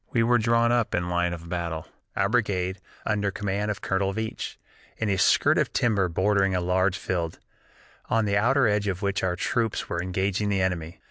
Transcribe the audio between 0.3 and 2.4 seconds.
drawn up in line of battle, our